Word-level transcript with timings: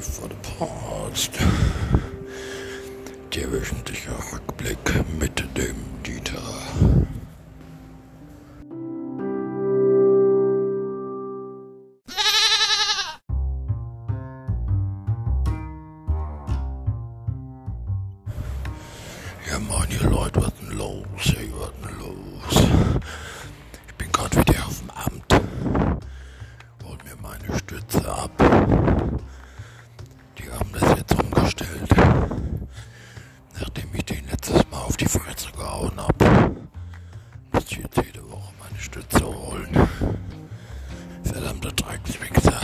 for 0.00 0.28
the 0.28 0.36
Past. 0.42 1.32
Der 3.34 3.50
wöchentliche 3.50 4.10
Rückblick 4.32 4.78
mit 5.18 5.38
dem 5.56 5.76
Dieter. 6.04 6.38
Ja, 19.50 19.58
ihr 19.90 20.08
Leute, 20.08 20.40
was 20.40 20.52
denn 20.60 20.78
los? 20.78 21.04
Hey, 21.16 21.50
was 21.58 21.72
denn 21.82 21.98
los? 21.98 22.68
Ich 23.88 23.94
bin 23.94 24.12
gerade 24.12 24.36
wieder 24.36 24.66
auf 24.66 24.78
dem 24.78 24.90
Amt. 24.90 25.32
Hol 26.84 26.98
mir 27.04 27.16
Stütze 27.76 28.08
ab. 28.10 28.30
Die 30.38 30.50
haben 30.50 30.72
das 30.72 30.96
jetzt 30.96 31.14
umgestellt. 31.14 31.90
Nachdem 33.60 33.84
ich 33.92 34.04
den 34.06 34.26
letztes 34.30 34.62
Mal 34.70 34.78
auf 34.78 34.96
die 34.96 35.04
Fresse 35.04 35.52
gehauen 35.52 35.92
hab, 35.98 36.18
muss 37.52 37.64
ich 37.68 37.76
jetzt 37.78 37.96
jede 37.98 38.22
Woche 38.30 38.52
meine 38.58 38.80
Stütze 38.80 39.26
holen. 39.26 39.88
Verdammte 41.22 41.68
Dreckswichser. 41.74 42.60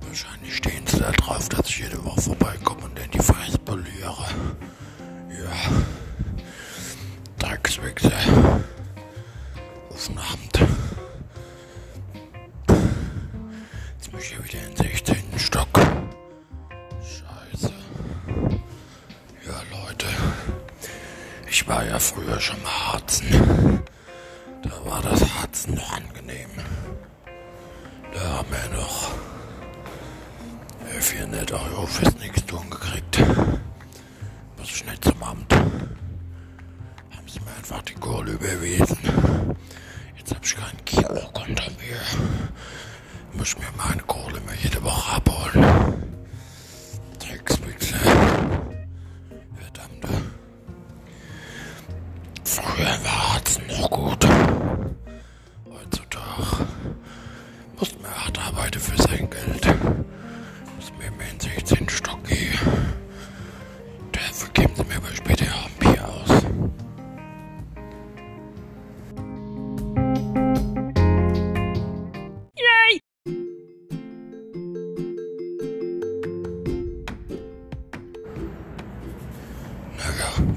Wahrscheinlich 0.00 0.56
stehen 0.56 0.84
sie 0.88 0.98
da 0.98 1.12
drauf, 1.12 1.48
dass 1.48 1.68
ich 1.68 1.78
jede 1.78 2.04
Woche 2.04 2.22
vorbeikomme 2.22 2.86
und 2.86 2.98
in 2.98 3.10
die 3.12 3.20
Fresse 3.20 3.58
poliere. 3.58 4.26
Ja. 5.28 5.79
Jetzt 14.12 14.12
bin 14.12 14.20
ich 14.20 14.28
hier 14.28 14.44
wieder 14.44 14.66
in 14.68 14.76
16. 14.76 15.16
Stock. 15.38 15.68
Scheiße. 17.00 17.72
Ja, 19.46 19.62
Leute. 19.70 20.06
Ich 21.48 21.66
war 21.68 21.84
ja 21.84 21.98
früher 21.98 22.40
schon 22.40 22.60
mal 22.62 22.92
Harzen. 22.92 23.82
Da 24.62 24.84
war 24.84 25.02
das 25.02 25.20
Harzen 25.34 25.74
noch 25.74 25.92
angenehm. 25.92 26.50
Da 28.12 28.20
haben 28.20 28.48
wir 28.50 28.76
noch 28.76 29.10
400 30.98 31.52
Euro 31.52 31.86
fürs 31.86 32.16
Nichtstun 32.18 32.68
gekriegt. 32.68 33.22
Muss 34.58 34.68
schnell 34.68 34.98
zum 35.00 35.22
Amt. 35.22 35.52
Haben 35.54 37.28
sie 37.28 37.40
mir 37.40 37.54
einfach 37.56 37.82
die 37.82 37.94
Kohle 37.94 38.32
überwiesen. 38.32 38.98
Jetzt 40.16 40.34
hab 40.34 40.44
ich 40.44 40.56
kein 40.56 40.84
Girokonto 40.84 41.70
mehr. 41.78 42.00
Muss 43.32 43.56
mir 43.58 43.66
meine 43.76 44.02
Kohle 44.02 44.40
mehr 44.40 44.54
jede 44.62 44.82
Woche 44.84 45.16
abholen. 45.16 46.16
Dreckswichser. 47.18 47.98
Verdammte. 49.58 50.08
Früher 52.44 53.04
war 53.04 53.34
Harzen 53.34 53.66
noch 53.68 53.90
gut. 53.90 54.26
Heutzutage 55.70 56.66
muss 57.78 57.94
man 58.02 58.10
hart 58.12 58.38
arbeiten 58.38 58.80
für 58.80 59.02
sein 59.02 59.28
Geld. 59.30 59.66
Muss 60.76 60.92
mir 60.98 61.10
mehr 61.16 61.30
in 61.32 61.40
16 61.40 61.88
Stock 61.88 62.22
gehen. 62.24 62.58
Dafür 64.12 64.48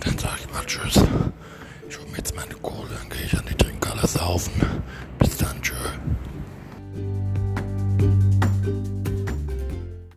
dann 0.00 0.18
sag 0.18 0.38
ich 0.40 0.52
mal 0.52 0.64
Tschüss. 0.66 1.02
Ich 1.88 1.98
hol 1.98 2.06
mir 2.06 2.18
jetzt 2.18 2.34
meine 2.34 2.54
Kohle, 2.54 2.88
dann 2.98 3.08
gehe 3.10 3.26
ich 3.26 3.36
an 3.38 3.44
die 3.48 3.54
Trinkhalle 3.54 4.06
saufen. 4.06 4.60